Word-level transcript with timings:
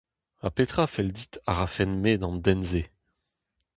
Ha 0.41 0.49
petra 0.55 0.85
'fell 0.89 1.11
dit 1.17 1.33
a 1.49 1.51
rafen-me 1.57 2.13
d'an 2.17 2.37
den-se? 2.45 2.83